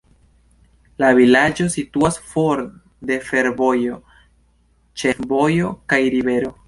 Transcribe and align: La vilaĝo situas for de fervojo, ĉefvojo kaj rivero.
La 1.01 1.09
vilaĝo 1.17 1.67
situas 1.73 2.17
for 2.31 2.63
de 3.11 3.17
fervojo, 3.27 4.01
ĉefvojo 5.03 5.71
kaj 5.93 6.01
rivero. 6.17 6.53